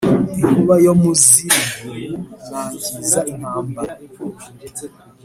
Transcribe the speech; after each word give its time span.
Inkuba 0.39 0.75
yo 0.85 0.93
mu 1.01 1.11
z'i 1.23 1.47
Ruguru 1.59 2.17
nangiza 2.49 3.19
intambara 3.33 3.93